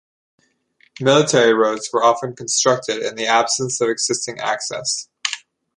Military 0.99 1.53
roads 1.53 1.91
were 1.93 2.03
often 2.03 2.35
constructed 2.35 3.03
in 3.03 3.13
the 3.13 3.27
absence 3.27 3.79
of 3.81 3.87
existing 3.89 4.39
access. 4.39 5.07